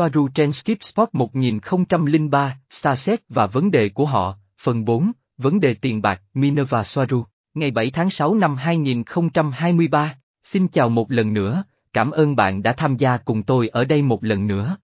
Soaru 0.00 0.28
trên 0.28 0.52
Skip 0.52 0.82
Spot 0.82 1.08
1003, 1.12 2.58
Starset 2.70 3.20
và 3.28 3.46
vấn 3.46 3.70
đề 3.70 3.88
của 3.88 4.06
họ, 4.06 4.36
phần 4.60 4.84
4, 4.84 5.12
vấn 5.38 5.60
đề 5.60 5.74
tiền 5.74 6.02
bạc, 6.02 6.22
Minerva 6.34 6.84
Soaru, 6.84 7.24
ngày 7.54 7.70
7 7.70 7.90
tháng 7.90 8.10
6 8.10 8.34
năm 8.34 8.56
2023, 8.56 10.14
xin 10.42 10.68
chào 10.68 10.88
một 10.88 11.10
lần 11.10 11.34
nữa, 11.34 11.64
cảm 11.92 12.10
ơn 12.10 12.36
bạn 12.36 12.62
đã 12.62 12.72
tham 12.72 12.96
gia 12.96 13.16
cùng 13.16 13.42
tôi 13.42 13.68
ở 13.68 13.84
đây 13.84 14.02
một 14.02 14.24
lần 14.24 14.46
nữa. 14.46 14.76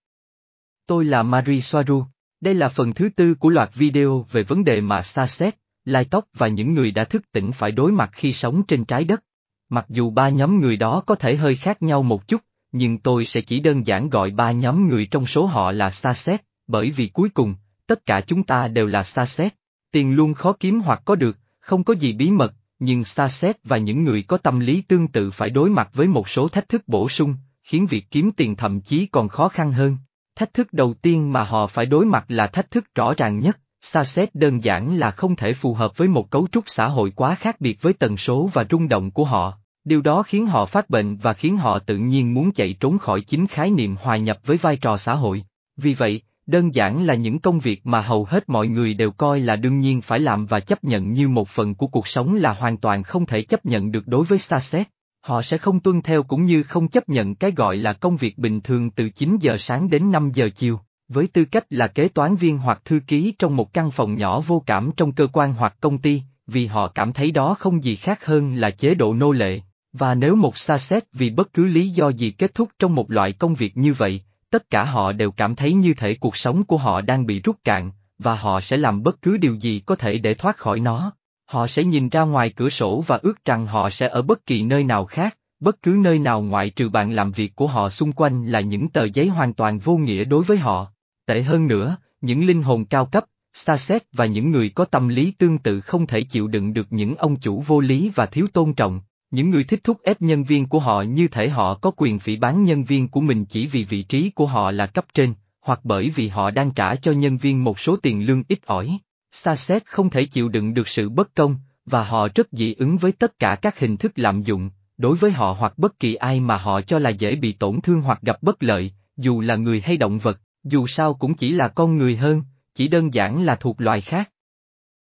Tôi 0.87 1.05
là 1.05 1.23
Marie 1.23 1.61
Soaru, 1.61 2.03
đây 2.41 2.53
là 2.53 2.69
phần 2.69 2.93
thứ 2.93 3.09
tư 3.15 3.35
của 3.35 3.49
loạt 3.49 3.69
video 3.75 4.25
về 4.31 4.43
vấn 4.43 4.63
đề 4.63 4.81
mà 4.81 5.01
Starset, 5.01 5.55
Lai 5.85 6.05
Tóc 6.05 6.25
và 6.33 6.47
những 6.47 6.73
người 6.73 6.91
đã 6.91 7.03
thức 7.03 7.31
tỉnh 7.31 7.51
phải 7.51 7.71
đối 7.71 7.91
mặt 7.91 8.09
khi 8.13 8.33
sống 8.33 8.63
trên 8.67 8.85
trái 8.85 9.03
đất. 9.03 9.23
Mặc 9.69 9.85
dù 9.89 10.09
ba 10.09 10.29
nhóm 10.29 10.59
người 10.59 10.77
đó 10.77 11.03
có 11.05 11.15
thể 11.15 11.35
hơi 11.35 11.55
khác 11.55 11.81
nhau 11.81 12.03
một 12.03 12.27
chút, 12.27 12.41
nhưng 12.71 12.97
tôi 12.97 13.25
sẽ 13.25 13.41
chỉ 13.41 13.59
đơn 13.59 13.87
giản 13.87 14.09
gọi 14.09 14.31
ba 14.31 14.51
nhóm 14.51 14.87
người 14.87 15.05
trong 15.05 15.25
số 15.25 15.45
họ 15.45 15.71
là 15.71 15.91
xa 15.91 16.13
xét, 16.13 16.41
bởi 16.67 16.91
vì 16.91 17.07
cuối 17.07 17.29
cùng, 17.29 17.55
tất 17.87 18.05
cả 18.05 18.21
chúng 18.21 18.43
ta 18.43 18.67
đều 18.67 18.87
là 18.87 19.03
xa 19.03 19.25
xét. 19.25 19.53
Tiền 19.91 20.15
luôn 20.15 20.33
khó 20.33 20.53
kiếm 20.53 20.81
hoặc 20.81 21.01
có 21.05 21.15
được, 21.15 21.37
không 21.59 21.83
có 21.83 21.93
gì 21.93 22.13
bí 22.13 22.31
mật, 22.31 22.53
nhưng 22.79 23.03
xa 23.03 23.29
xét 23.29 23.63
và 23.63 23.77
những 23.77 24.03
người 24.03 24.21
có 24.21 24.37
tâm 24.37 24.59
lý 24.59 24.81
tương 24.81 25.07
tự 25.07 25.31
phải 25.31 25.49
đối 25.49 25.69
mặt 25.69 25.89
với 25.93 26.07
một 26.07 26.29
số 26.29 26.47
thách 26.47 26.69
thức 26.69 26.83
bổ 26.87 27.09
sung, 27.09 27.35
khiến 27.63 27.85
việc 27.85 28.05
kiếm 28.11 28.31
tiền 28.31 28.55
thậm 28.55 28.81
chí 28.81 29.05
còn 29.05 29.27
khó 29.27 29.47
khăn 29.47 29.71
hơn. 29.71 29.97
Thách 30.35 30.53
thức 30.53 30.73
đầu 30.73 30.93
tiên 30.93 31.33
mà 31.33 31.43
họ 31.43 31.67
phải 31.67 31.85
đối 31.85 32.05
mặt 32.05 32.25
là 32.27 32.47
thách 32.47 32.71
thức 32.71 32.95
rõ 32.95 33.13
ràng 33.17 33.39
nhất, 33.39 33.59
xa 33.81 34.03
xét 34.03 34.35
đơn 34.35 34.63
giản 34.63 34.97
là 34.97 35.11
không 35.11 35.35
thể 35.35 35.53
phù 35.53 35.73
hợp 35.73 35.97
với 35.97 36.07
một 36.07 36.29
cấu 36.29 36.47
trúc 36.51 36.63
xã 36.67 36.87
hội 36.87 37.11
quá 37.15 37.35
khác 37.35 37.61
biệt 37.61 37.81
với 37.81 37.93
tần 37.93 38.17
số 38.17 38.49
và 38.53 38.65
rung 38.69 38.87
động 38.87 39.11
của 39.11 39.25
họ. 39.25 39.57
Điều 39.87 40.01
đó 40.01 40.23
khiến 40.23 40.47
họ 40.47 40.65
phát 40.65 40.89
bệnh 40.89 41.17
và 41.17 41.33
khiến 41.33 41.57
họ 41.57 41.79
tự 41.79 41.97
nhiên 41.97 42.33
muốn 42.33 42.51
chạy 42.51 42.73
trốn 42.79 42.97
khỏi 42.97 43.21
chính 43.21 43.47
khái 43.47 43.71
niệm 43.71 43.95
hòa 44.01 44.17
nhập 44.17 44.37
với 44.45 44.57
vai 44.57 44.77
trò 44.77 44.97
xã 44.97 45.13
hội. 45.13 45.43
Vì 45.77 45.93
vậy, 45.93 46.21
đơn 46.45 46.75
giản 46.75 47.05
là 47.05 47.15
những 47.15 47.39
công 47.39 47.59
việc 47.59 47.87
mà 47.87 48.01
hầu 48.01 48.25
hết 48.25 48.49
mọi 48.49 48.67
người 48.67 48.93
đều 48.93 49.11
coi 49.11 49.39
là 49.39 49.55
đương 49.55 49.79
nhiên 49.79 50.01
phải 50.01 50.19
làm 50.19 50.45
và 50.45 50.59
chấp 50.59 50.83
nhận 50.83 51.13
như 51.13 51.27
một 51.27 51.49
phần 51.49 51.75
của 51.75 51.87
cuộc 51.87 52.07
sống 52.07 52.35
là 52.35 52.53
hoàn 52.53 52.77
toàn 52.77 53.03
không 53.03 53.25
thể 53.25 53.41
chấp 53.41 53.65
nhận 53.65 53.91
được 53.91 54.07
đối 54.07 54.25
với 54.25 54.39
Starset. 54.39 54.87
Họ 55.21 55.41
sẽ 55.41 55.57
không 55.57 55.79
tuân 55.79 56.01
theo 56.01 56.23
cũng 56.23 56.45
như 56.45 56.63
không 56.63 56.87
chấp 56.87 57.09
nhận 57.09 57.35
cái 57.35 57.51
gọi 57.51 57.77
là 57.77 57.93
công 57.93 58.17
việc 58.17 58.37
bình 58.37 58.61
thường 58.61 58.91
từ 58.91 59.09
9 59.09 59.37
giờ 59.41 59.57
sáng 59.59 59.89
đến 59.89 60.11
5 60.11 60.31
giờ 60.33 60.49
chiều, 60.55 60.79
với 61.07 61.27
tư 61.27 61.45
cách 61.45 61.65
là 61.69 61.87
kế 61.87 62.07
toán 62.07 62.35
viên 62.35 62.57
hoặc 62.57 62.81
thư 62.85 62.99
ký 63.07 63.33
trong 63.39 63.55
một 63.55 63.73
căn 63.73 63.91
phòng 63.91 64.17
nhỏ 64.17 64.41
vô 64.41 64.63
cảm 64.65 64.91
trong 64.97 65.11
cơ 65.11 65.27
quan 65.33 65.53
hoặc 65.53 65.75
công 65.79 65.97
ty, 65.97 66.21
vì 66.47 66.65
họ 66.65 66.87
cảm 66.87 67.13
thấy 67.13 67.31
đó 67.31 67.55
không 67.59 67.83
gì 67.83 67.95
khác 67.95 68.25
hơn 68.25 68.55
là 68.55 68.71
chế 68.71 68.95
độ 68.95 69.13
nô 69.13 69.31
lệ. 69.31 69.61
Và 69.99 70.15
nếu 70.15 70.35
một 70.35 70.57
xa 70.57 70.77
xét 70.77 71.03
vì 71.13 71.29
bất 71.29 71.53
cứ 71.53 71.65
lý 71.65 71.89
do 71.89 72.09
gì 72.09 72.31
kết 72.31 72.53
thúc 72.55 72.69
trong 72.79 72.95
một 72.95 73.11
loại 73.11 73.33
công 73.33 73.55
việc 73.55 73.77
như 73.77 73.93
vậy, 73.93 74.21
tất 74.49 74.69
cả 74.69 74.83
họ 74.83 75.11
đều 75.11 75.31
cảm 75.31 75.55
thấy 75.55 75.73
như 75.73 75.93
thể 75.93 76.15
cuộc 76.15 76.37
sống 76.37 76.63
của 76.63 76.77
họ 76.77 77.01
đang 77.01 77.25
bị 77.25 77.39
rút 77.39 77.57
cạn, 77.63 77.91
và 78.19 78.35
họ 78.35 78.61
sẽ 78.61 78.77
làm 78.77 79.03
bất 79.03 79.21
cứ 79.21 79.37
điều 79.37 79.55
gì 79.55 79.81
có 79.85 79.95
thể 79.95 80.17
để 80.17 80.33
thoát 80.33 80.57
khỏi 80.57 80.79
nó. 80.79 81.11
Họ 81.45 81.67
sẽ 81.67 81.83
nhìn 81.83 82.09
ra 82.09 82.21
ngoài 82.21 82.49
cửa 82.49 82.69
sổ 82.69 83.03
và 83.07 83.19
ước 83.21 83.45
rằng 83.45 83.67
họ 83.67 83.89
sẽ 83.89 84.07
ở 84.07 84.21
bất 84.21 84.45
kỳ 84.45 84.63
nơi 84.63 84.83
nào 84.83 85.05
khác, 85.05 85.37
bất 85.59 85.81
cứ 85.81 85.97
nơi 85.99 86.19
nào 86.19 86.41
ngoại 86.41 86.69
trừ 86.69 86.89
bạn 86.89 87.11
làm 87.11 87.31
việc 87.31 87.55
của 87.55 87.67
họ 87.67 87.89
xung 87.89 88.11
quanh 88.11 88.45
là 88.45 88.59
những 88.59 88.89
tờ 88.89 89.05
giấy 89.13 89.27
hoàn 89.27 89.53
toàn 89.53 89.79
vô 89.79 89.97
nghĩa 89.97 90.23
đối 90.23 90.43
với 90.43 90.57
họ. 90.57 90.87
Tệ 91.25 91.43
hơn 91.43 91.67
nữa, 91.67 91.97
những 92.21 92.45
linh 92.45 92.63
hồn 92.63 92.85
cao 92.85 93.05
cấp, 93.05 93.25
xa 93.53 93.77
xét 93.77 94.03
và 94.11 94.25
những 94.25 94.51
người 94.51 94.69
có 94.69 94.85
tâm 94.85 95.07
lý 95.07 95.31
tương 95.31 95.57
tự 95.57 95.81
không 95.81 96.07
thể 96.07 96.21
chịu 96.21 96.47
đựng 96.47 96.73
được 96.73 96.87
những 96.89 97.15
ông 97.15 97.35
chủ 97.35 97.63
vô 97.67 97.79
lý 97.79 98.11
và 98.15 98.25
thiếu 98.25 98.47
tôn 98.53 98.73
trọng, 98.73 99.01
những 99.31 99.49
người 99.49 99.63
thích 99.63 99.79
thúc 99.83 99.97
ép 100.03 100.21
nhân 100.21 100.43
viên 100.43 100.65
của 100.65 100.79
họ 100.79 101.01
như 101.01 101.27
thể 101.27 101.49
họ 101.49 101.73
có 101.73 101.91
quyền 101.97 102.19
phỉ 102.19 102.37
bán 102.37 102.63
nhân 102.63 102.83
viên 102.83 103.07
của 103.07 103.21
mình 103.21 103.45
chỉ 103.45 103.67
vì 103.67 103.83
vị 103.83 104.03
trí 104.03 104.29
của 104.29 104.45
họ 104.45 104.71
là 104.71 104.87
cấp 104.87 105.05
trên, 105.13 105.33
hoặc 105.61 105.79
bởi 105.83 106.09
vì 106.09 106.27
họ 106.27 106.51
đang 106.51 106.71
trả 106.71 106.95
cho 106.95 107.11
nhân 107.11 107.37
viên 107.37 107.63
một 107.63 107.79
số 107.79 107.95
tiền 107.95 108.25
lương 108.25 108.43
ít 108.47 108.65
ỏi. 108.65 108.97
Saset 109.31 109.85
không 109.85 110.09
thể 110.09 110.25
chịu 110.25 110.49
đựng 110.49 110.73
được 110.73 110.87
sự 110.87 111.09
bất 111.09 111.35
công, 111.35 111.55
và 111.85 112.03
họ 112.03 112.27
rất 112.35 112.47
dị 112.51 112.73
ứng 112.73 112.97
với 112.97 113.11
tất 113.11 113.39
cả 113.39 113.55
các 113.61 113.79
hình 113.79 113.97
thức 113.97 114.11
lạm 114.15 114.43
dụng, 114.43 114.69
đối 114.97 115.17
với 115.17 115.31
họ 115.31 115.55
hoặc 115.59 115.77
bất 115.77 115.99
kỳ 115.99 116.15
ai 116.15 116.39
mà 116.39 116.57
họ 116.57 116.81
cho 116.81 116.99
là 116.99 117.09
dễ 117.09 117.35
bị 117.35 117.51
tổn 117.51 117.81
thương 117.81 118.01
hoặc 118.01 118.19
gặp 118.21 118.43
bất 118.43 118.63
lợi, 118.63 118.91
dù 119.17 119.41
là 119.41 119.55
người 119.55 119.81
hay 119.81 119.97
động 119.97 120.19
vật, 120.19 120.39
dù 120.63 120.87
sao 120.87 121.13
cũng 121.13 121.33
chỉ 121.33 121.51
là 121.51 121.67
con 121.67 121.97
người 121.97 122.15
hơn, 122.15 122.43
chỉ 122.73 122.87
đơn 122.87 123.13
giản 123.13 123.43
là 123.43 123.55
thuộc 123.55 123.81
loài 123.81 124.01
khác. 124.01 124.31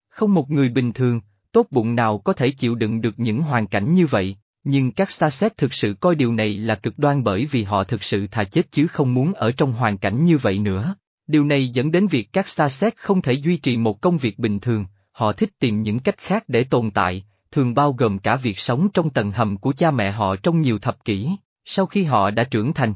Không 0.10 0.34
một 0.34 0.52
người 0.52 0.70
bình 0.70 0.94
thường, 0.94 1.22
tốt 1.58 1.68
bụng 1.72 1.96
nào 1.96 2.18
có 2.18 2.34
thể 2.34 2.50
chịu 2.50 2.76
đựng 2.76 3.02
được 3.02 3.20
những 3.20 3.42
hoàn 3.42 3.68
cảnh 3.68 3.94
như 3.94 4.08
vậy, 4.08 4.38
nhưng 4.64 4.92
các 4.92 5.12
xa 5.12 5.30
xét 5.30 5.58
thực 5.58 5.74
sự 5.74 5.94
coi 6.00 6.16
điều 6.16 6.34
này 6.34 6.58
là 6.58 6.76
cực 6.76 7.00
đoan 7.00 7.24
bởi 7.24 7.46
vì 7.46 7.64
họ 7.64 7.84
thực 7.84 8.04
sự 8.04 8.28
thà 8.28 8.44
chết 8.44 8.72
chứ 8.72 8.88
không 8.88 9.14
muốn 9.14 9.34
ở 9.34 9.52
trong 9.52 9.72
hoàn 9.72 9.98
cảnh 9.98 10.24
như 10.24 10.38
vậy 10.38 10.60
nữa. 10.60 10.96
Điều 11.28 11.46
này 11.46 11.68
dẫn 11.68 11.92
đến 11.92 12.08
việc 12.08 12.34
các 12.34 12.48
xa 12.48 12.70
xét 12.70 12.98
không 12.98 13.22
thể 13.22 13.34
duy 13.34 13.58
trì 13.58 13.78
một 13.78 14.02
công 14.02 14.18
việc 14.18 14.40
bình 14.40 14.60
thường, 14.60 14.86
họ 15.12 15.34
thích 15.34 15.50
tìm 15.60 15.82
những 15.82 16.00
cách 16.00 16.18
khác 16.18 16.44
để 16.48 16.64
tồn 16.64 16.92
tại, 16.92 17.26
thường 17.52 17.74
bao 17.74 17.94
gồm 17.94 18.20
cả 18.20 18.36
việc 18.36 18.60
sống 18.60 18.90
trong 18.94 19.10
tầng 19.10 19.32
hầm 19.32 19.58
của 19.58 19.74
cha 19.78 19.92
mẹ 19.92 20.12
họ 20.12 20.36
trong 20.36 20.62
nhiều 20.62 20.80
thập 20.80 21.06
kỷ, 21.06 21.30
sau 21.66 21.86
khi 21.86 22.04
họ 22.04 22.32
đã 22.32 22.44
trưởng 22.44 22.74
thành. 22.74 22.94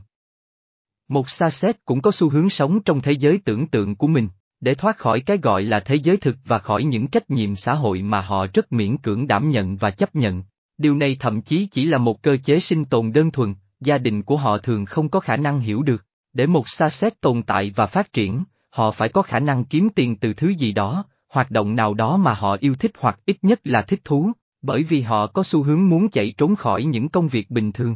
Một 1.08 1.30
xa 1.30 1.50
xét 1.50 1.86
cũng 1.86 2.02
có 2.02 2.12
xu 2.12 2.30
hướng 2.30 2.50
sống 2.50 2.84
trong 2.84 3.02
thế 3.02 3.12
giới 3.12 3.40
tưởng 3.46 3.68
tượng 3.68 3.96
của 3.96 4.08
mình 4.08 4.28
để 4.62 4.76
thoát 4.76 4.98
khỏi 4.98 5.20
cái 5.20 5.38
gọi 5.38 5.64
là 5.64 5.80
thế 5.80 5.96
giới 5.96 6.18
thực 6.18 6.38
và 6.46 6.60
khỏi 6.60 6.84
những 6.84 7.08
trách 7.08 7.30
nhiệm 7.30 7.56
xã 7.56 7.74
hội 7.74 8.02
mà 8.02 8.22
họ 8.22 8.46
rất 8.54 8.74
miễn 8.74 8.98
cưỡng 8.98 9.28
đảm 9.28 9.50
nhận 9.50 9.78
và 9.78 9.92
chấp 9.92 10.16
nhận. 10.16 10.44
Điều 10.78 10.96
này 10.96 11.18
thậm 11.20 11.42
chí 11.42 11.68
chỉ 11.72 11.86
là 11.86 11.98
một 11.98 12.22
cơ 12.22 12.38
chế 12.44 12.60
sinh 12.60 12.86
tồn 12.86 13.12
đơn 13.12 13.32
thuần, 13.32 13.54
gia 13.80 13.98
đình 13.98 14.24
của 14.24 14.38
họ 14.38 14.58
thường 14.58 14.86
không 14.86 15.10
có 15.10 15.20
khả 15.20 15.36
năng 15.36 15.60
hiểu 15.60 15.84
được. 15.84 16.06
Để 16.34 16.48
một 16.48 16.70
xa 16.70 16.90
xét 16.90 17.22
tồn 17.22 17.44
tại 17.44 17.72
và 17.76 17.86
phát 17.86 18.14
triển, 18.14 18.44
họ 18.70 18.92
phải 18.92 19.10
có 19.10 19.22
khả 19.22 19.40
năng 19.40 19.64
kiếm 19.64 19.90
tiền 19.96 20.16
từ 20.16 20.34
thứ 20.34 20.54
gì 20.58 20.72
đó, 20.72 21.06
hoạt 21.30 21.52
động 21.52 21.76
nào 21.76 21.94
đó 21.94 22.18
mà 22.18 22.34
họ 22.34 22.58
yêu 22.60 22.76
thích 22.76 22.92
hoặc 23.00 23.20
ít 23.26 23.38
nhất 23.42 23.60
là 23.64 23.82
thích 23.82 24.02
thú, 24.04 24.32
bởi 24.62 24.84
vì 24.84 25.02
họ 25.02 25.28
có 25.28 25.44
xu 25.44 25.64
hướng 25.64 25.90
muốn 25.90 26.10
chạy 26.10 26.34
trốn 26.38 26.56
khỏi 26.56 26.84
những 26.84 27.10
công 27.10 27.28
việc 27.28 27.50
bình 27.50 27.72
thường. 27.72 27.96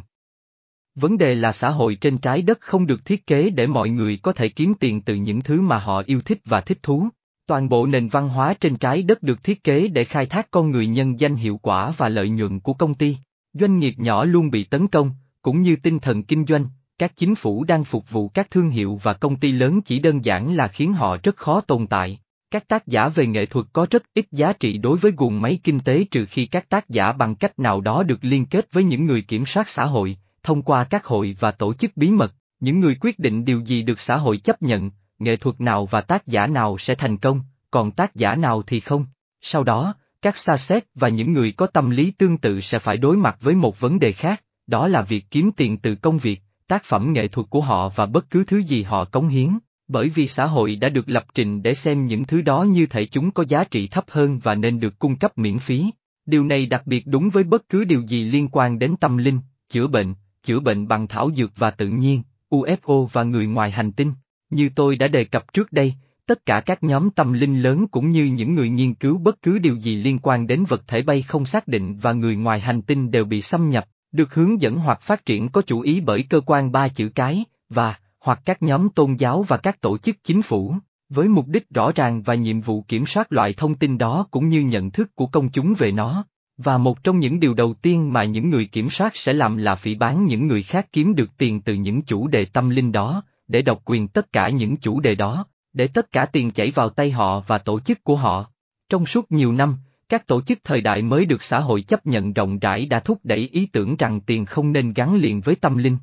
Vấn 0.95 1.17
đề 1.17 1.35
là 1.35 1.51
xã 1.51 1.69
hội 1.69 1.95
trên 1.95 2.17
trái 2.17 2.41
đất 2.41 2.61
không 2.61 2.87
được 2.87 3.05
thiết 3.05 3.27
kế 3.27 3.49
để 3.49 3.67
mọi 3.67 3.89
người 3.89 4.17
có 4.17 4.31
thể 4.31 4.49
kiếm 4.49 4.73
tiền 4.79 5.01
từ 5.01 5.15
những 5.15 5.41
thứ 5.41 5.61
mà 5.61 5.77
họ 5.77 6.03
yêu 6.05 6.21
thích 6.21 6.41
và 6.45 6.61
thích 6.61 6.83
thú. 6.83 7.07
Toàn 7.47 7.69
bộ 7.69 7.85
nền 7.85 8.07
văn 8.07 8.29
hóa 8.29 8.53
trên 8.53 8.75
trái 8.75 9.03
đất 9.03 9.23
được 9.23 9.43
thiết 9.43 9.63
kế 9.63 9.87
để 9.87 10.03
khai 10.03 10.25
thác 10.25 10.51
con 10.51 10.71
người 10.71 10.87
nhân 10.87 11.19
danh 11.19 11.35
hiệu 11.35 11.57
quả 11.57 11.93
và 11.97 12.09
lợi 12.09 12.29
nhuận 12.29 12.59
của 12.59 12.73
công 12.73 12.93
ty. 12.93 13.17
Doanh 13.53 13.79
nghiệp 13.79 13.93
nhỏ 13.97 14.25
luôn 14.25 14.49
bị 14.49 14.63
tấn 14.63 14.87
công, 14.87 15.11
cũng 15.41 15.61
như 15.61 15.75
tinh 15.75 15.99
thần 15.99 16.23
kinh 16.23 16.45
doanh, 16.45 16.65
các 16.97 17.15
chính 17.15 17.35
phủ 17.35 17.63
đang 17.63 17.83
phục 17.83 18.11
vụ 18.11 18.29
các 18.29 18.51
thương 18.51 18.69
hiệu 18.69 18.99
và 19.03 19.13
công 19.13 19.35
ty 19.35 19.51
lớn 19.51 19.81
chỉ 19.81 19.99
đơn 19.99 20.25
giản 20.25 20.55
là 20.55 20.67
khiến 20.67 20.93
họ 20.93 21.17
rất 21.23 21.35
khó 21.35 21.61
tồn 21.61 21.87
tại. 21.87 22.19
Các 22.51 22.67
tác 22.67 22.87
giả 22.87 23.09
về 23.09 23.27
nghệ 23.27 23.45
thuật 23.45 23.65
có 23.73 23.87
rất 23.89 24.03
ít 24.13 24.25
giá 24.31 24.53
trị 24.53 24.77
đối 24.77 24.97
với 24.97 25.11
guồng 25.17 25.41
máy 25.41 25.59
kinh 25.63 25.79
tế 25.79 26.05
trừ 26.11 26.25
khi 26.25 26.45
các 26.45 26.69
tác 26.69 26.89
giả 26.89 27.11
bằng 27.11 27.35
cách 27.35 27.59
nào 27.59 27.81
đó 27.81 28.03
được 28.03 28.19
liên 28.21 28.45
kết 28.45 28.67
với 28.71 28.83
những 28.83 29.05
người 29.05 29.21
kiểm 29.21 29.45
soát 29.45 29.69
xã 29.69 29.85
hội, 29.85 30.17
thông 30.45 30.61
qua 30.61 30.83
các 30.83 31.05
hội 31.05 31.35
và 31.39 31.51
tổ 31.51 31.73
chức 31.73 31.97
bí 31.97 32.11
mật, 32.11 32.33
những 32.59 32.79
người 32.79 32.95
quyết 33.01 33.19
định 33.19 33.45
điều 33.45 33.59
gì 33.59 33.81
được 33.81 33.99
xã 33.99 34.15
hội 34.15 34.37
chấp 34.37 34.61
nhận, 34.61 34.91
nghệ 35.19 35.35
thuật 35.35 35.61
nào 35.61 35.85
và 35.85 36.01
tác 36.01 36.27
giả 36.27 36.47
nào 36.47 36.77
sẽ 36.77 36.95
thành 36.95 37.17
công, 37.17 37.41
còn 37.71 37.91
tác 37.91 38.15
giả 38.15 38.35
nào 38.35 38.61
thì 38.61 38.79
không. 38.79 39.05
Sau 39.41 39.63
đó, 39.63 39.95
các 40.21 40.37
xa 40.37 40.57
xét 40.57 40.83
và 40.95 41.09
những 41.09 41.33
người 41.33 41.51
có 41.51 41.67
tâm 41.67 41.89
lý 41.89 42.11
tương 42.11 42.37
tự 42.37 42.61
sẽ 42.61 42.79
phải 42.79 42.97
đối 42.97 43.17
mặt 43.17 43.37
với 43.41 43.55
một 43.55 43.79
vấn 43.79 43.99
đề 43.99 44.11
khác, 44.11 44.43
đó 44.67 44.87
là 44.87 45.01
việc 45.01 45.25
kiếm 45.31 45.51
tiền 45.57 45.77
từ 45.77 45.95
công 45.95 46.17
việc, 46.17 46.41
tác 46.67 46.83
phẩm 46.83 47.13
nghệ 47.13 47.27
thuật 47.27 47.49
của 47.49 47.61
họ 47.61 47.89
và 47.89 48.05
bất 48.05 48.29
cứ 48.29 48.43
thứ 48.47 48.57
gì 48.57 48.83
họ 48.83 49.05
cống 49.05 49.27
hiến, 49.27 49.49
bởi 49.87 50.09
vì 50.09 50.27
xã 50.27 50.45
hội 50.45 50.75
đã 50.75 50.89
được 50.89 51.09
lập 51.09 51.25
trình 51.33 51.63
để 51.63 51.73
xem 51.73 52.05
những 52.05 52.25
thứ 52.25 52.41
đó 52.41 52.63
như 52.63 52.85
thể 52.85 53.05
chúng 53.05 53.31
có 53.31 53.45
giá 53.47 53.63
trị 53.63 53.87
thấp 53.87 54.05
hơn 54.07 54.39
và 54.39 54.55
nên 54.55 54.79
được 54.79 54.99
cung 54.99 55.15
cấp 55.15 55.37
miễn 55.37 55.59
phí. 55.59 55.85
Điều 56.25 56.43
này 56.43 56.65
đặc 56.65 56.81
biệt 56.85 57.07
đúng 57.07 57.29
với 57.29 57.43
bất 57.43 57.69
cứ 57.69 57.83
điều 57.83 58.01
gì 58.01 58.23
liên 58.23 58.47
quan 58.51 58.79
đến 58.79 58.95
tâm 58.99 59.17
linh, 59.17 59.39
chữa 59.69 59.87
bệnh, 59.87 60.13
chữa 60.45 60.59
bệnh 60.59 60.87
bằng 60.87 61.07
thảo 61.07 61.29
dược 61.35 61.51
và 61.57 61.71
tự 61.71 61.87
nhiên, 61.87 62.21
UFO 62.49 63.07
và 63.11 63.23
người 63.23 63.47
ngoài 63.47 63.71
hành 63.71 63.91
tinh. 63.91 64.11
Như 64.49 64.69
tôi 64.75 64.95
đã 64.95 65.07
đề 65.07 65.23
cập 65.23 65.53
trước 65.53 65.71
đây, 65.71 65.93
tất 66.25 66.45
cả 66.45 66.61
các 66.61 66.83
nhóm 66.83 67.09
tâm 67.09 67.33
linh 67.33 67.61
lớn 67.61 67.87
cũng 67.87 68.11
như 68.11 68.25
những 68.25 68.55
người 68.55 68.69
nghiên 68.69 68.93
cứu 68.93 69.17
bất 69.17 69.41
cứ 69.41 69.59
điều 69.59 69.75
gì 69.75 69.95
liên 69.95 70.19
quan 70.19 70.47
đến 70.47 70.63
vật 70.67 70.87
thể 70.87 71.01
bay 71.01 71.21
không 71.21 71.45
xác 71.45 71.67
định 71.67 71.97
và 72.01 72.13
người 72.13 72.35
ngoài 72.35 72.59
hành 72.59 72.81
tinh 72.81 73.11
đều 73.11 73.25
bị 73.25 73.41
xâm 73.41 73.69
nhập, 73.69 73.85
được 74.11 74.33
hướng 74.33 74.61
dẫn 74.61 74.75
hoặc 74.77 75.01
phát 75.01 75.25
triển 75.25 75.49
có 75.49 75.61
chủ 75.61 75.81
ý 75.81 76.01
bởi 76.01 76.25
cơ 76.29 76.41
quan 76.45 76.71
ba 76.71 76.87
chữ 76.87 77.09
cái, 77.15 77.45
và, 77.69 77.95
hoặc 78.19 78.39
các 78.45 78.61
nhóm 78.61 78.89
tôn 78.89 79.15
giáo 79.15 79.43
và 79.43 79.57
các 79.57 79.81
tổ 79.81 79.97
chức 79.97 80.15
chính 80.23 80.41
phủ, 80.41 80.75
với 81.09 81.27
mục 81.27 81.47
đích 81.47 81.69
rõ 81.69 81.91
ràng 81.95 82.21
và 82.21 82.35
nhiệm 82.35 82.61
vụ 82.61 82.81
kiểm 82.81 83.05
soát 83.05 83.33
loại 83.33 83.53
thông 83.53 83.75
tin 83.75 83.97
đó 83.97 84.27
cũng 84.31 84.49
như 84.49 84.61
nhận 84.61 84.91
thức 84.91 85.15
của 85.15 85.27
công 85.27 85.49
chúng 85.49 85.73
về 85.77 85.91
nó. 85.91 86.25
Và 86.57 86.77
một 86.77 87.03
trong 87.03 87.19
những 87.19 87.39
điều 87.39 87.53
đầu 87.53 87.73
tiên 87.73 88.13
mà 88.13 88.23
những 88.23 88.49
người 88.49 88.65
kiểm 88.65 88.89
soát 88.89 89.15
sẽ 89.15 89.33
làm 89.33 89.57
là 89.57 89.75
phỉ 89.75 89.95
bán 89.95 90.25
những 90.25 90.47
người 90.47 90.63
khác 90.63 90.87
kiếm 90.91 91.15
được 91.15 91.29
tiền 91.37 91.61
từ 91.61 91.73
những 91.73 92.01
chủ 92.01 92.27
đề 92.27 92.45
tâm 92.45 92.69
linh 92.69 92.91
đó, 92.91 93.23
để 93.47 93.61
độc 93.61 93.81
quyền 93.85 94.07
tất 94.07 94.33
cả 94.33 94.49
những 94.49 94.77
chủ 94.77 94.99
đề 94.99 95.15
đó, 95.15 95.45
để 95.73 95.87
tất 95.87 96.11
cả 96.11 96.25
tiền 96.25 96.51
chảy 96.51 96.71
vào 96.71 96.89
tay 96.89 97.11
họ 97.11 97.43
và 97.47 97.57
tổ 97.57 97.79
chức 97.79 98.03
của 98.03 98.15
họ. 98.15 98.51
Trong 98.89 99.05
suốt 99.05 99.31
nhiều 99.31 99.51
năm, 99.51 99.77
các 100.09 100.27
tổ 100.27 100.41
chức 100.41 100.59
thời 100.63 100.81
đại 100.81 101.01
mới 101.01 101.25
được 101.25 101.43
xã 101.43 101.59
hội 101.59 101.81
chấp 101.81 102.05
nhận 102.05 102.33
rộng 102.33 102.59
rãi 102.59 102.85
đã 102.85 102.99
thúc 102.99 103.19
đẩy 103.23 103.49
ý 103.51 103.65
tưởng 103.65 103.95
rằng 103.95 104.21
tiền 104.21 104.45
không 104.45 104.71
nên 104.71 104.93
gắn 104.93 105.15
liền 105.15 105.41
với 105.41 105.55
tâm 105.55 105.77
linh. 105.77 105.97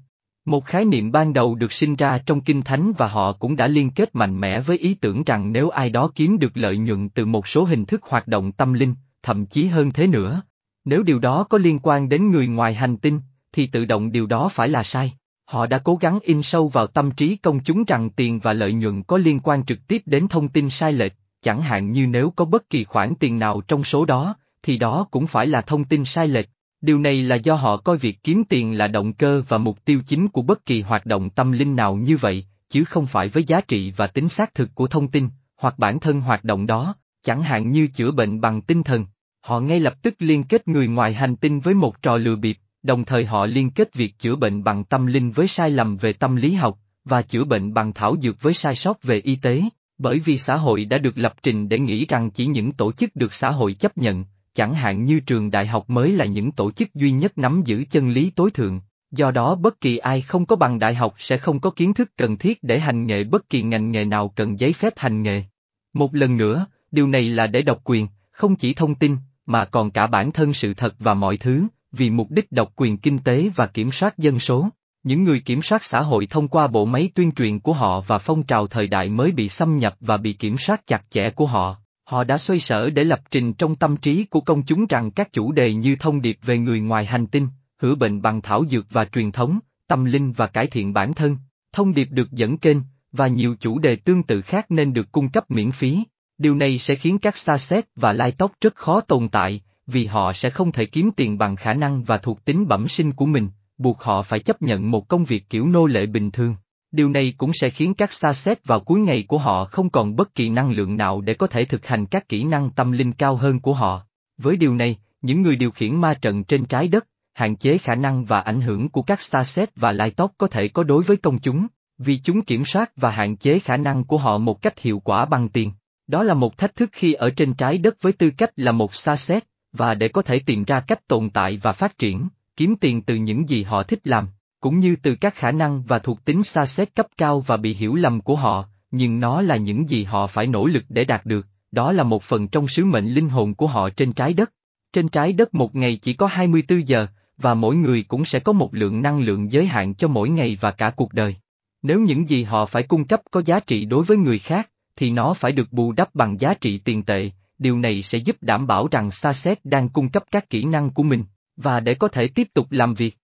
Một 0.44 0.64
khái 0.64 0.84
niệm 0.84 1.12
ban 1.12 1.32
đầu 1.32 1.54
được 1.54 1.72
sinh 1.72 1.96
ra 1.96 2.18
trong 2.26 2.40
Kinh 2.40 2.62
Thánh 2.62 2.92
và 2.98 3.06
họ 3.06 3.32
cũng 3.32 3.56
đã 3.56 3.66
liên 3.66 3.90
kết 3.90 4.14
mạnh 4.14 4.40
mẽ 4.40 4.60
với 4.60 4.78
ý 4.78 4.94
tưởng 4.94 5.22
rằng 5.24 5.52
nếu 5.52 5.68
ai 5.68 5.90
đó 5.90 6.10
kiếm 6.14 6.38
được 6.38 6.56
lợi 6.56 6.76
nhuận 6.78 7.08
từ 7.08 7.26
một 7.26 7.46
số 7.46 7.64
hình 7.64 7.84
thức 7.84 8.02
hoạt 8.02 8.28
động 8.28 8.52
tâm 8.52 8.72
linh, 8.72 8.94
thậm 9.22 9.46
chí 9.46 9.66
hơn 9.66 9.92
thế 9.92 10.06
nữa. 10.06 10.42
Nếu 10.84 11.02
điều 11.02 11.18
đó 11.18 11.44
có 11.44 11.58
liên 11.58 11.78
quan 11.82 12.08
đến 12.08 12.30
người 12.30 12.46
ngoài 12.46 12.74
hành 12.74 12.96
tinh, 12.96 13.20
thì 13.52 13.66
tự 13.66 13.84
động 13.84 14.12
điều 14.12 14.26
đó 14.26 14.48
phải 14.48 14.68
là 14.68 14.82
sai. 14.82 15.12
Họ 15.44 15.66
đã 15.66 15.78
cố 15.78 15.96
gắng 15.96 16.18
in 16.22 16.42
sâu 16.42 16.68
vào 16.68 16.86
tâm 16.86 17.10
trí 17.10 17.36
công 17.36 17.60
chúng 17.60 17.84
rằng 17.84 18.10
tiền 18.10 18.38
và 18.38 18.52
lợi 18.52 18.72
nhuận 18.72 19.02
có 19.02 19.18
liên 19.18 19.40
quan 19.40 19.64
trực 19.64 19.78
tiếp 19.88 20.02
đến 20.06 20.28
thông 20.28 20.48
tin 20.48 20.70
sai 20.70 20.92
lệch, 20.92 21.12
chẳng 21.42 21.62
hạn 21.62 21.92
như 21.92 22.06
nếu 22.06 22.30
có 22.30 22.44
bất 22.44 22.70
kỳ 22.70 22.84
khoản 22.84 23.14
tiền 23.14 23.38
nào 23.38 23.60
trong 23.68 23.84
số 23.84 24.04
đó, 24.04 24.36
thì 24.62 24.76
đó 24.76 25.06
cũng 25.10 25.26
phải 25.26 25.46
là 25.46 25.60
thông 25.60 25.84
tin 25.84 26.04
sai 26.04 26.28
lệch. 26.28 26.48
Điều 26.80 26.98
này 26.98 27.22
là 27.22 27.36
do 27.36 27.54
họ 27.54 27.76
coi 27.76 27.98
việc 27.98 28.22
kiếm 28.22 28.44
tiền 28.48 28.78
là 28.78 28.88
động 28.88 29.12
cơ 29.12 29.42
và 29.48 29.58
mục 29.58 29.84
tiêu 29.84 30.00
chính 30.06 30.28
của 30.28 30.42
bất 30.42 30.66
kỳ 30.66 30.80
hoạt 30.80 31.06
động 31.06 31.30
tâm 31.30 31.52
linh 31.52 31.76
nào 31.76 31.94
như 31.94 32.16
vậy, 32.16 32.46
chứ 32.68 32.84
không 32.84 33.06
phải 33.06 33.28
với 33.28 33.44
giá 33.44 33.60
trị 33.60 33.92
và 33.96 34.06
tính 34.06 34.28
xác 34.28 34.54
thực 34.54 34.74
của 34.74 34.86
thông 34.86 35.08
tin, 35.08 35.28
hoặc 35.56 35.78
bản 35.78 36.00
thân 36.00 36.20
hoạt 36.20 36.44
động 36.44 36.66
đó, 36.66 36.94
chẳng 37.22 37.42
hạn 37.42 37.70
như 37.70 37.86
chữa 37.86 38.10
bệnh 38.10 38.40
bằng 38.40 38.62
tinh 38.62 38.82
thần. 38.82 39.06
Họ 39.42 39.60
ngay 39.60 39.80
lập 39.80 40.02
tức 40.02 40.14
liên 40.18 40.44
kết 40.44 40.68
người 40.68 40.88
ngoài 40.88 41.14
hành 41.14 41.36
tinh 41.36 41.60
với 41.60 41.74
một 41.74 42.02
trò 42.02 42.16
lừa 42.16 42.36
bịp, 42.36 42.56
đồng 42.82 43.04
thời 43.04 43.24
họ 43.24 43.46
liên 43.46 43.70
kết 43.70 43.94
việc 43.94 44.18
chữa 44.18 44.36
bệnh 44.36 44.64
bằng 44.64 44.84
tâm 44.84 45.06
linh 45.06 45.30
với 45.30 45.48
sai 45.48 45.70
lầm 45.70 45.96
về 45.96 46.12
tâm 46.12 46.36
lý 46.36 46.54
học, 46.54 46.78
và 47.04 47.22
chữa 47.22 47.44
bệnh 47.44 47.74
bằng 47.74 47.92
thảo 47.92 48.16
dược 48.22 48.42
với 48.42 48.54
sai 48.54 48.74
sót 48.74 49.02
về 49.02 49.20
y 49.20 49.36
tế, 49.36 49.62
bởi 49.98 50.18
vì 50.18 50.38
xã 50.38 50.56
hội 50.56 50.84
đã 50.84 50.98
được 50.98 51.18
lập 51.18 51.34
trình 51.42 51.68
để 51.68 51.78
nghĩ 51.78 52.06
rằng 52.06 52.30
chỉ 52.30 52.46
những 52.46 52.72
tổ 52.72 52.92
chức 52.92 53.16
được 53.16 53.34
xã 53.34 53.50
hội 53.50 53.74
chấp 53.74 53.98
nhận, 53.98 54.24
chẳng 54.54 54.74
hạn 54.74 55.04
như 55.04 55.20
trường 55.20 55.50
đại 55.50 55.66
học 55.66 55.90
mới 55.90 56.12
là 56.12 56.24
những 56.24 56.52
tổ 56.52 56.70
chức 56.70 56.94
duy 56.94 57.10
nhất 57.10 57.38
nắm 57.38 57.62
giữ 57.64 57.84
chân 57.90 58.10
lý 58.10 58.30
tối 58.30 58.50
thượng, 58.50 58.80
do 59.10 59.30
đó 59.30 59.54
bất 59.54 59.80
kỳ 59.80 59.98
ai 59.98 60.20
không 60.20 60.46
có 60.46 60.56
bằng 60.56 60.78
đại 60.78 60.94
học 60.94 61.14
sẽ 61.18 61.36
không 61.36 61.60
có 61.60 61.70
kiến 61.70 61.94
thức 61.94 62.10
cần 62.16 62.38
thiết 62.38 62.62
để 62.62 62.78
hành 62.78 63.06
nghề 63.06 63.24
bất 63.24 63.48
kỳ 63.48 63.62
ngành 63.62 63.90
nghề 63.90 64.04
nào 64.04 64.28
cần 64.28 64.60
giấy 64.60 64.72
phép 64.72 64.92
hành 64.96 65.22
nghề. 65.22 65.44
Một 65.92 66.14
lần 66.14 66.36
nữa, 66.36 66.66
điều 66.90 67.06
này 67.06 67.28
là 67.28 67.46
để 67.46 67.62
độc 67.62 67.80
quyền, 67.84 68.08
không 68.30 68.56
chỉ 68.56 68.74
thông 68.74 68.94
tin, 68.94 69.16
mà 69.52 69.64
còn 69.64 69.90
cả 69.90 70.06
bản 70.06 70.32
thân 70.32 70.52
sự 70.52 70.74
thật 70.74 70.94
và 70.98 71.14
mọi 71.14 71.36
thứ, 71.36 71.66
vì 71.92 72.10
mục 72.10 72.30
đích 72.30 72.52
độc 72.52 72.72
quyền 72.76 72.98
kinh 72.98 73.18
tế 73.18 73.50
và 73.56 73.66
kiểm 73.66 73.92
soát 73.92 74.18
dân 74.18 74.38
số. 74.38 74.68
Những 75.02 75.22
người 75.22 75.40
kiểm 75.40 75.62
soát 75.62 75.84
xã 75.84 76.00
hội 76.00 76.26
thông 76.26 76.48
qua 76.48 76.66
bộ 76.66 76.84
máy 76.84 77.10
tuyên 77.14 77.32
truyền 77.32 77.60
của 77.60 77.72
họ 77.72 78.00
và 78.00 78.18
phong 78.18 78.42
trào 78.42 78.66
thời 78.66 78.86
đại 78.86 79.08
mới 79.08 79.32
bị 79.32 79.48
xâm 79.48 79.78
nhập 79.78 79.94
và 80.00 80.16
bị 80.16 80.32
kiểm 80.32 80.56
soát 80.58 80.86
chặt 80.86 81.02
chẽ 81.10 81.30
của 81.30 81.46
họ. 81.46 81.76
Họ 82.04 82.24
đã 82.24 82.38
xoay 82.38 82.60
sở 82.60 82.90
để 82.90 83.04
lập 83.04 83.20
trình 83.30 83.52
trong 83.52 83.76
tâm 83.76 83.96
trí 83.96 84.24
của 84.24 84.40
công 84.40 84.62
chúng 84.62 84.86
rằng 84.86 85.10
các 85.10 85.32
chủ 85.32 85.52
đề 85.52 85.74
như 85.74 85.96
thông 85.96 86.22
điệp 86.22 86.38
về 86.42 86.58
người 86.58 86.80
ngoài 86.80 87.06
hành 87.06 87.26
tinh, 87.26 87.48
hữu 87.82 87.94
bệnh 87.94 88.22
bằng 88.22 88.42
thảo 88.42 88.64
dược 88.70 88.86
và 88.90 89.04
truyền 89.04 89.32
thống, 89.32 89.58
tâm 89.88 90.04
linh 90.04 90.32
và 90.32 90.46
cải 90.46 90.66
thiện 90.66 90.92
bản 90.92 91.14
thân, 91.14 91.36
thông 91.72 91.94
điệp 91.94 92.08
được 92.10 92.30
dẫn 92.30 92.58
kênh, 92.58 92.78
và 93.12 93.26
nhiều 93.26 93.56
chủ 93.60 93.78
đề 93.78 93.96
tương 93.96 94.22
tự 94.22 94.40
khác 94.40 94.66
nên 94.70 94.92
được 94.92 95.12
cung 95.12 95.28
cấp 95.28 95.50
miễn 95.50 95.72
phí. 95.72 96.04
Điều 96.42 96.54
này 96.54 96.78
sẽ 96.78 96.94
khiến 96.94 97.18
các 97.18 97.36
xa 97.36 97.58
xét 97.58 97.84
và 97.96 98.12
lai 98.12 98.32
tóc 98.32 98.52
rất 98.60 98.74
khó 98.74 99.00
tồn 99.00 99.28
tại, 99.28 99.60
vì 99.86 100.06
họ 100.06 100.32
sẽ 100.32 100.50
không 100.50 100.72
thể 100.72 100.86
kiếm 100.86 101.10
tiền 101.16 101.38
bằng 101.38 101.56
khả 101.56 101.74
năng 101.74 102.02
và 102.02 102.18
thuộc 102.18 102.44
tính 102.44 102.68
bẩm 102.68 102.88
sinh 102.88 103.12
của 103.12 103.26
mình, 103.26 103.48
buộc 103.78 104.02
họ 104.02 104.22
phải 104.22 104.40
chấp 104.40 104.62
nhận 104.62 104.90
một 104.90 105.08
công 105.08 105.24
việc 105.24 105.50
kiểu 105.50 105.66
nô 105.66 105.86
lệ 105.86 106.06
bình 106.06 106.30
thường. 106.30 106.54
Điều 106.92 107.08
này 107.08 107.34
cũng 107.36 107.50
sẽ 107.54 107.70
khiến 107.70 107.94
các 107.94 108.12
xa 108.12 108.32
xét 108.32 108.64
vào 108.64 108.80
cuối 108.80 109.00
ngày 109.00 109.24
của 109.28 109.38
họ 109.38 109.64
không 109.64 109.90
còn 109.90 110.16
bất 110.16 110.34
kỳ 110.34 110.48
năng 110.48 110.70
lượng 110.70 110.96
nào 110.96 111.20
để 111.20 111.34
có 111.34 111.46
thể 111.46 111.64
thực 111.64 111.86
hành 111.86 112.06
các 112.06 112.28
kỹ 112.28 112.44
năng 112.44 112.70
tâm 112.70 112.92
linh 112.92 113.12
cao 113.12 113.36
hơn 113.36 113.60
của 113.60 113.74
họ. 113.74 114.06
Với 114.38 114.56
điều 114.56 114.74
này, 114.74 114.96
những 115.22 115.42
người 115.42 115.56
điều 115.56 115.70
khiển 115.70 116.00
ma 116.00 116.14
trận 116.14 116.44
trên 116.44 116.64
trái 116.64 116.88
đất, 116.88 117.06
hạn 117.34 117.56
chế 117.56 117.78
khả 117.78 117.94
năng 117.94 118.24
và 118.24 118.40
ảnh 118.40 118.60
hưởng 118.60 118.88
của 118.88 119.02
các 119.02 119.20
xa 119.20 119.44
xét 119.44 119.76
và 119.76 119.92
lai 119.92 120.10
tóc 120.10 120.32
có 120.38 120.46
thể 120.46 120.68
có 120.68 120.82
đối 120.82 121.02
với 121.02 121.16
công 121.16 121.38
chúng, 121.38 121.66
vì 121.98 122.18
chúng 122.24 122.42
kiểm 122.42 122.64
soát 122.64 122.92
và 122.96 123.10
hạn 123.10 123.36
chế 123.36 123.58
khả 123.58 123.76
năng 123.76 124.04
của 124.04 124.18
họ 124.18 124.38
một 124.38 124.62
cách 124.62 124.80
hiệu 124.80 125.00
quả 125.00 125.24
bằng 125.24 125.48
tiền. 125.48 125.72
Đó 126.12 126.22
là 126.22 126.34
một 126.34 126.58
thách 126.58 126.76
thức 126.76 126.90
khi 126.92 127.12
ở 127.12 127.30
trên 127.30 127.54
trái 127.54 127.78
đất 127.78 128.02
với 128.02 128.12
tư 128.12 128.30
cách 128.30 128.50
là 128.56 128.72
một 128.72 128.94
xa 128.94 129.16
xét, 129.16 129.44
và 129.72 129.94
để 129.94 130.08
có 130.08 130.22
thể 130.22 130.38
tìm 130.46 130.64
ra 130.64 130.80
cách 130.80 131.08
tồn 131.08 131.30
tại 131.30 131.58
và 131.62 131.72
phát 131.72 131.98
triển, 131.98 132.28
kiếm 132.56 132.76
tiền 132.80 133.02
từ 133.02 133.14
những 133.14 133.48
gì 133.48 133.62
họ 133.62 133.82
thích 133.82 134.00
làm, 134.04 134.26
cũng 134.60 134.80
như 134.80 134.96
từ 135.02 135.14
các 135.14 135.34
khả 135.34 135.52
năng 135.52 135.82
và 135.82 135.98
thuộc 135.98 136.24
tính 136.24 136.42
xa 136.42 136.66
xét 136.66 136.94
cấp 136.94 137.06
cao 137.16 137.40
và 137.40 137.56
bị 137.56 137.74
hiểu 137.74 137.94
lầm 137.94 138.20
của 138.20 138.36
họ, 138.36 138.64
nhưng 138.90 139.20
nó 139.20 139.42
là 139.42 139.56
những 139.56 139.88
gì 139.88 140.04
họ 140.04 140.26
phải 140.26 140.46
nỗ 140.46 140.66
lực 140.66 140.84
để 140.88 141.04
đạt 141.04 141.26
được, 141.26 141.46
đó 141.70 141.92
là 141.92 142.02
một 142.02 142.22
phần 142.22 142.48
trong 142.48 142.68
sứ 142.68 142.84
mệnh 142.84 143.06
linh 143.06 143.28
hồn 143.28 143.54
của 143.54 143.66
họ 143.66 143.90
trên 143.90 144.12
trái 144.12 144.32
đất. 144.32 144.52
Trên 144.92 145.08
trái 145.08 145.32
đất 145.32 145.54
một 145.54 145.74
ngày 145.74 145.98
chỉ 146.02 146.12
có 146.12 146.26
24 146.26 146.88
giờ, 146.88 147.06
và 147.36 147.54
mỗi 147.54 147.76
người 147.76 148.04
cũng 148.08 148.24
sẽ 148.24 148.38
có 148.38 148.52
một 148.52 148.74
lượng 148.74 149.02
năng 149.02 149.20
lượng 149.20 149.52
giới 149.52 149.66
hạn 149.66 149.94
cho 149.94 150.08
mỗi 150.08 150.28
ngày 150.28 150.58
và 150.60 150.70
cả 150.70 150.90
cuộc 150.90 151.12
đời. 151.12 151.36
Nếu 151.82 152.00
những 152.00 152.28
gì 152.28 152.42
họ 152.42 152.66
phải 152.66 152.82
cung 152.82 153.04
cấp 153.04 153.20
có 153.30 153.42
giá 153.44 153.60
trị 153.60 153.84
đối 153.84 154.04
với 154.04 154.16
người 154.16 154.38
khác, 154.38 154.68
thì 154.96 155.10
nó 155.10 155.34
phải 155.34 155.52
được 155.52 155.72
bù 155.72 155.92
đắp 155.92 156.14
bằng 156.14 156.40
giá 156.40 156.54
trị 156.54 156.78
tiền 156.78 157.02
tệ, 157.02 157.30
điều 157.58 157.78
này 157.78 158.02
sẽ 158.02 158.18
giúp 158.18 158.36
đảm 158.40 158.66
bảo 158.66 158.88
rằng 158.90 159.10
xa 159.10 159.32
đang 159.64 159.88
cung 159.88 160.08
cấp 160.08 160.24
các 160.30 160.50
kỹ 160.50 160.64
năng 160.64 160.90
của 160.90 161.02
mình, 161.02 161.24
và 161.56 161.80
để 161.80 161.94
có 161.94 162.08
thể 162.08 162.28
tiếp 162.28 162.48
tục 162.54 162.66
làm 162.70 162.94
việc. 162.94 163.16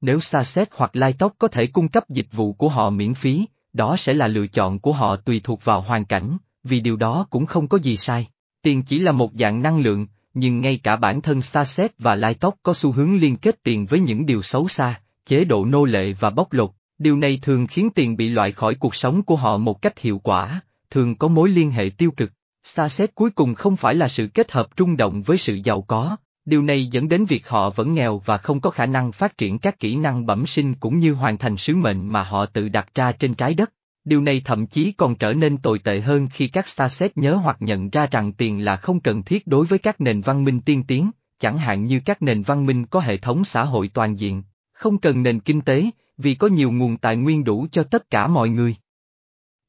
Nếu 0.00 0.20
xa 0.20 0.44
hoặc 0.72 0.96
lai 0.96 1.12
có 1.38 1.48
thể 1.48 1.66
cung 1.66 1.88
cấp 1.88 2.08
dịch 2.08 2.28
vụ 2.32 2.52
của 2.52 2.68
họ 2.68 2.90
miễn 2.90 3.14
phí, 3.14 3.46
đó 3.72 3.96
sẽ 3.96 4.14
là 4.14 4.26
lựa 4.26 4.46
chọn 4.46 4.78
của 4.78 4.92
họ 4.92 5.16
tùy 5.16 5.40
thuộc 5.44 5.64
vào 5.64 5.80
hoàn 5.80 6.04
cảnh, 6.04 6.36
vì 6.64 6.80
điều 6.80 6.96
đó 6.96 7.26
cũng 7.30 7.46
không 7.46 7.68
có 7.68 7.78
gì 7.78 7.96
sai. 7.96 8.26
Tiền 8.62 8.82
chỉ 8.82 8.98
là 8.98 9.12
một 9.12 9.30
dạng 9.34 9.62
năng 9.62 9.78
lượng, 9.78 10.06
nhưng 10.34 10.60
ngay 10.60 10.80
cả 10.82 10.96
bản 10.96 11.20
thân 11.20 11.42
xa 11.42 11.64
và 11.98 12.14
lai 12.14 12.34
có 12.62 12.74
xu 12.74 12.92
hướng 12.92 13.16
liên 13.16 13.36
kết 13.36 13.62
tiền 13.62 13.86
với 13.86 14.00
những 14.00 14.26
điều 14.26 14.42
xấu 14.42 14.68
xa, 14.68 15.00
chế 15.26 15.44
độ 15.44 15.64
nô 15.64 15.84
lệ 15.84 16.12
và 16.12 16.30
bóc 16.30 16.52
lột. 16.52 16.70
Điều 16.98 17.16
này 17.16 17.38
thường 17.42 17.66
khiến 17.66 17.90
tiền 17.94 18.16
bị 18.16 18.28
loại 18.28 18.52
khỏi 18.52 18.74
cuộc 18.74 18.94
sống 18.94 19.22
của 19.22 19.36
họ 19.36 19.56
một 19.56 19.82
cách 19.82 19.98
hiệu 19.98 20.18
quả, 20.18 20.60
thường 20.90 21.16
có 21.16 21.28
mối 21.28 21.48
liên 21.48 21.70
hệ 21.70 21.90
tiêu 21.98 22.10
cực. 22.10 22.32
Xa 22.62 22.88
xét 22.88 23.14
cuối 23.14 23.30
cùng 23.30 23.54
không 23.54 23.76
phải 23.76 23.94
là 23.94 24.08
sự 24.08 24.26
kết 24.26 24.52
hợp 24.52 24.76
trung 24.76 24.96
động 24.96 25.22
với 25.22 25.38
sự 25.38 25.58
giàu 25.64 25.82
có, 25.82 26.16
điều 26.44 26.62
này 26.62 26.86
dẫn 26.86 27.08
đến 27.08 27.24
việc 27.24 27.48
họ 27.48 27.70
vẫn 27.70 27.94
nghèo 27.94 28.22
và 28.24 28.36
không 28.36 28.60
có 28.60 28.70
khả 28.70 28.86
năng 28.86 29.12
phát 29.12 29.38
triển 29.38 29.58
các 29.58 29.80
kỹ 29.80 29.96
năng 29.96 30.26
bẩm 30.26 30.46
sinh 30.46 30.74
cũng 30.74 30.98
như 30.98 31.14
hoàn 31.14 31.38
thành 31.38 31.56
sứ 31.56 31.76
mệnh 31.76 32.12
mà 32.12 32.22
họ 32.22 32.46
tự 32.46 32.68
đặt 32.68 32.88
ra 32.94 33.12
trên 33.12 33.34
trái 33.34 33.54
đất. 33.54 33.72
Điều 34.04 34.22
này 34.22 34.42
thậm 34.44 34.66
chí 34.66 34.92
còn 34.92 35.14
trở 35.14 35.32
nên 35.32 35.58
tồi 35.58 35.78
tệ 35.78 36.00
hơn 36.00 36.28
khi 36.32 36.48
các 36.48 36.68
Starset 36.68 37.16
nhớ 37.16 37.34
hoặc 37.34 37.56
nhận 37.60 37.90
ra 37.90 38.06
rằng 38.06 38.32
tiền 38.32 38.64
là 38.64 38.76
không 38.76 39.00
cần 39.00 39.22
thiết 39.22 39.46
đối 39.46 39.66
với 39.66 39.78
các 39.78 40.00
nền 40.00 40.20
văn 40.20 40.44
minh 40.44 40.60
tiên 40.60 40.84
tiến, 40.84 41.10
chẳng 41.38 41.58
hạn 41.58 41.86
như 41.86 42.00
các 42.04 42.22
nền 42.22 42.42
văn 42.42 42.66
minh 42.66 42.86
có 42.86 43.00
hệ 43.00 43.16
thống 43.16 43.44
xã 43.44 43.62
hội 43.62 43.88
toàn 43.88 44.18
diện, 44.18 44.42
không 44.72 44.98
cần 44.98 45.22
nền 45.22 45.40
kinh 45.40 45.60
tế, 45.60 45.90
vì 46.16 46.34
có 46.34 46.46
nhiều 46.46 46.72
nguồn 46.72 46.96
tài 46.96 47.16
nguyên 47.16 47.44
đủ 47.44 47.66
cho 47.72 47.82
tất 47.82 48.10
cả 48.10 48.26
mọi 48.26 48.48
người. 48.48 48.76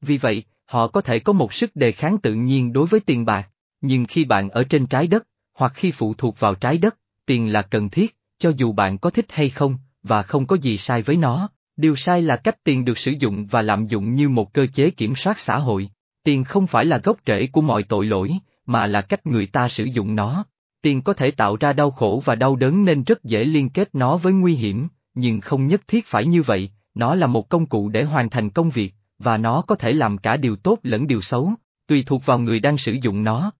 Vì 0.00 0.18
vậy, 0.18 0.44
họ 0.64 0.88
có 0.88 1.00
thể 1.00 1.18
có 1.18 1.32
một 1.32 1.54
sức 1.54 1.76
đề 1.76 1.92
kháng 1.92 2.18
tự 2.18 2.34
nhiên 2.34 2.72
đối 2.72 2.86
với 2.86 3.00
tiền 3.00 3.24
bạc, 3.24 3.48
nhưng 3.80 4.04
khi 4.04 4.24
bạn 4.24 4.50
ở 4.50 4.64
trên 4.64 4.86
trái 4.86 5.06
đất, 5.06 5.26
hoặc 5.54 5.72
khi 5.74 5.90
phụ 5.90 6.14
thuộc 6.14 6.40
vào 6.40 6.54
trái 6.54 6.78
đất, 6.78 6.96
tiền 7.26 7.52
là 7.52 7.62
cần 7.62 7.90
thiết, 7.90 8.16
cho 8.38 8.52
dù 8.56 8.72
bạn 8.72 8.98
có 8.98 9.10
thích 9.10 9.26
hay 9.28 9.48
không, 9.48 9.78
và 10.02 10.22
không 10.22 10.46
có 10.46 10.56
gì 10.56 10.78
sai 10.78 11.02
với 11.02 11.16
nó. 11.16 11.48
Điều 11.76 11.96
sai 11.96 12.22
là 12.22 12.36
cách 12.36 12.64
tiền 12.64 12.84
được 12.84 12.98
sử 12.98 13.12
dụng 13.18 13.46
và 13.46 13.62
lạm 13.62 13.86
dụng 13.86 14.14
như 14.14 14.28
một 14.28 14.52
cơ 14.52 14.66
chế 14.66 14.90
kiểm 14.90 15.14
soát 15.14 15.38
xã 15.38 15.58
hội. 15.58 15.90
Tiền 16.22 16.44
không 16.44 16.66
phải 16.66 16.84
là 16.84 16.98
gốc 16.98 17.16
rễ 17.26 17.46
của 17.46 17.60
mọi 17.60 17.82
tội 17.82 18.06
lỗi, 18.06 18.32
mà 18.66 18.86
là 18.86 19.02
cách 19.02 19.26
người 19.26 19.46
ta 19.46 19.68
sử 19.68 19.84
dụng 19.84 20.14
nó. 20.14 20.44
Tiền 20.82 21.02
có 21.02 21.12
thể 21.12 21.30
tạo 21.30 21.56
ra 21.56 21.72
đau 21.72 21.90
khổ 21.90 22.22
và 22.24 22.34
đau 22.34 22.56
đớn 22.56 22.84
nên 22.84 23.04
rất 23.04 23.24
dễ 23.24 23.44
liên 23.44 23.70
kết 23.70 23.88
nó 23.92 24.16
với 24.16 24.32
nguy 24.32 24.54
hiểm, 24.54 24.88
nhưng 25.16 25.40
không 25.40 25.66
nhất 25.66 25.80
thiết 25.88 26.06
phải 26.06 26.26
như 26.26 26.42
vậy, 26.42 26.70
nó 26.94 27.14
là 27.14 27.26
một 27.26 27.48
công 27.48 27.66
cụ 27.66 27.88
để 27.88 28.02
hoàn 28.02 28.30
thành 28.30 28.50
công 28.50 28.70
việc, 28.70 28.94
và 29.18 29.36
nó 29.36 29.62
có 29.62 29.74
thể 29.74 29.92
làm 29.92 30.18
cả 30.18 30.36
điều 30.36 30.56
tốt 30.56 30.78
lẫn 30.82 31.06
điều 31.06 31.20
xấu, 31.20 31.52
tùy 31.86 32.02
thuộc 32.06 32.26
vào 32.26 32.38
người 32.38 32.60
đang 32.60 32.78
sử 32.78 32.92
dụng 33.02 33.24
nó. 33.24 33.52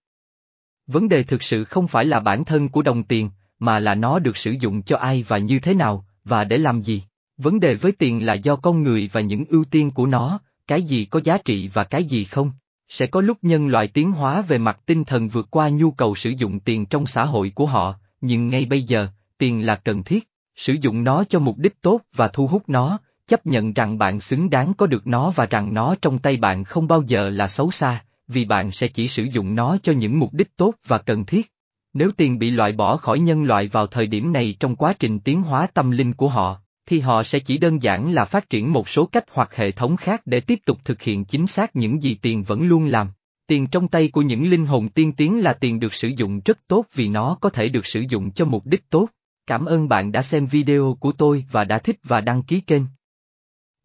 Vấn 0.87 1.09
đề 1.09 1.23
thực 1.23 1.43
sự 1.43 1.63
không 1.63 1.87
phải 1.87 2.05
là 2.05 2.19
bản 2.19 2.45
thân 2.45 2.69
của 2.69 2.81
đồng 2.81 3.03
tiền, 3.03 3.29
mà 3.59 3.79
là 3.79 3.95
nó 3.95 4.19
được 4.19 4.37
sử 4.37 4.55
dụng 4.59 4.83
cho 4.83 4.97
ai 4.97 5.25
và 5.27 5.37
như 5.37 5.59
thế 5.59 5.73
nào, 5.73 6.05
và 6.23 6.43
để 6.43 6.57
làm 6.57 6.81
gì. 6.81 7.03
Vấn 7.37 7.59
đề 7.59 7.75
với 7.75 7.91
tiền 7.91 8.25
là 8.25 8.33
do 8.33 8.55
con 8.55 8.83
người 8.83 9.09
và 9.13 9.21
những 9.21 9.45
ưu 9.45 9.63
tiên 9.63 9.91
của 9.91 10.05
nó, 10.05 10.39
cái 10.67 10.81
gì 10.81 11.05
có 11.05 11.19
giá 11.23 11.37
trị 11.37 11.67
và 11.67 11.83
cái 11.83 12.03
gì 12.03 12.23
không. 12.23 12.51
Sẽ 12.89 13.07
có 13.07 13.21
lúc 13.21 13.37
nhân 13.41 13.67
loại 13.67 13.87
tiến 13.87 14.11
hóa 14.11 14.41
về 14.41 14.57
mặt 14.57 14.79
tinh 14.85 15.03
thần 15.03 15.27
vượt 15.27 15.47
qua 15.51 15.69
nhu 15.69 15.91
cầu 15.91 16.15
sử 16.15 16.29
dụng 16.29 16.59
tiền 16.59 16.85
trong 16.85 17.05
xã 17.05 17.25
hội 17.25 17.51
của 17.55 17.65
họ, 17.65 17.95
nhưng 18.21 18.47
ngay 18.47 18.65
bây 18.65 18.83
giờ, 18.83 19.07
tiền 19.37 19.65
là 19.65 19.75
cần 19.75 20.03
thiết, 20.03 20.29
sử 20.57 20.73
dụng 20.81 21.03
nó 21.03 21.23
cho 21.23 21.39
mục 21.39 21.57
đích 21.57 21.81
tốt 21.81 22.01
và 22.15 22.27
thu 22.27 22.47
hút 22.47 22.63
nó, 22.67 22.99
chấp 23.27 23.45
nhận 23.45 23.73
rằng 23.73 23.97
bạn 23.97 24.19
xứng 24.19 24.49
đáng 24.49 24.73
có 24.77 24.87
được 24.87 25.07
nó 25.07 25.31
và 25.35 25.45
rằng 25.45 25.73
nó 25.73 25.95
trong 26.01 26.19
tay 26.19 26.37
bạn 26.37 26.63
không 26.63 26.87
bao 26.87 27.03
giờ 27.07 27.29
là 27.29 27.47
xấu 27.47 27.71
xa, 27.71 28.03
vì 28.27 28.45
bạn 28.45 28.71
sẽ 28.71 28.87
chỉ 28.87 29.07
sử 29.07 29.23
dụng 29.23 29.55
nó 29.55 29.77
cho 29.83 29.93
những 29.93 30.19
mục 30.19 30.33
đích 30.33 30.57
tốt 30.57 30.73
và 30.87 30.97
cần 30.97 31.25
thiết. 31.25 31.51
Nếu 31.93 32.11
tiền 32.17 32.39
bị 32.39 32.51
loại 32.51 32.71
bỏ 32.71 32.97
khỏi 32.97 33.19
nhân 33.19 33.43
loại 33.43 33.67
vào 33.67 33.87
thời 33.87 34.07
điểm 34.07 34.33
này 34.33 34.55
trong 34.59 34.75
quá 34.75 34.93
trình 34.99 35.19
tiến 35.19 35.41
hóa 35.41 35.67
tâm 35.73 35.91
linh 35.91 36.13
của 36.13 36.29
họ, 36.29 36.61
thì 36.85 36.99
họ 36.99 37.23
sẽ 37.23 37.39
chỉ 37.39 37.57
đơn 37.57 37.81
giản 37.81 38.11
là 38.11 38.25
phát 38.25 38.49
triển 38.49 38.73
một 38.73 38.89
số 38.89 39.05
cách 39.05 39.25
hoặc 39.31 39.55
hệ 39.55 39.71
thống 39.71 39.97
khác 39.97 40.21
để 40.25 40.39
tiếp 40.39 40.59
tục 40.65 40.79
thực 40.85 41.01
hiện 41.01 41.25
chính 41.25 41.47
xác 41.47 41.75
những 41.75 42.01
gì 42.01 42.15
tiền 42.21 42.43
vẫn 42.43 42.67
luôn 42.67 42.85
làm. 42.85 43.07
Tiền 43.47 43.67
trong 43.67 43.87
tay 43.87 44.07
của 44.07 44.21
những 44.21 44.49
linh 44.49 44.65
hồn 44.65 44.89
tiên 44.89 45.13
tiến 45.13 45.39
là 45.39 45.53
tiền 45.53 45.79
được 45.79 45.93
sử 45.93 46.07
dụng 46.07 46.41
rất 46.45 46.57
tốt 46.67 46.85
vì 46.93 47.07
nó 47.07 47.37
có 47.41 47.49
thể 47.49 47.69
được 47.69 47.85
sử 47.85 48.03
dụng 48.09 48.31
cho 48.31 48.45
mục 48.45 48.65
đích 48.65 48.89
tốt. 48.89 49.07
Cảm 49.47 49.65
ơn 49.65 49.87
bạn 49.87 50.11
đã 50.11 50.21
xem 50.21 50.45
video 50.45 50.97
của 50.99 51.11
tôi 51.11 51.45
và 51.51 51.63
đã 51.63 51.79
thích 51.79 51.99
và 52.03 52.21
đăng 52.21 52.43
ký 52.43 52.61
kênh. 52.61 52.83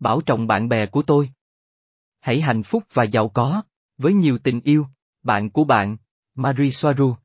Bảo 0.00 0.20
trọng 0.20 0.46
bạn 0.46 0.68
bè 0.68 0.86
của 0.86 1.02
tôi. 1.02 1.30
Hãy 2.20 2.40
hạnh 2.40 2.62
phúc 2.62 2.82
và 2.92 3.04
giàu 3.04 3.28
có, 3.28 3.62
với 3.98 4.14
nhiều 4.14 4.38
tình 4.38 4.60
yêu, 4.60 4.86
bạn 5.22 5.50
của 5.50 5.64
bạn, 5.64 5.96
Marie 6.34 6.70
Soaru 6.70 7.14